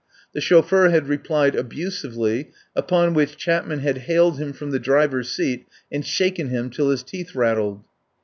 The 0.33 0.41
chauffeur 0.41 0.89
had 0.89 1.07
replied 1.07 1.53
abusively, 1.55 2.49
upon 2.75 3.13
which 3.13 3.37
Chapman 3.37 3.81
had 3.81 3.99
haled 3.99 4.39
him 4.39 4.51
from 4.51 4.71
the 4.71 4.79
driver's 4.79 5.29
seat 5.29 5.67
and 5.91 6.03
shaken 6.03 6.49
him 6.49 6.71
till 6.71 6.89
his 6.89 7.03
teeth 7.03 7.35
rattled. 7.35 7.83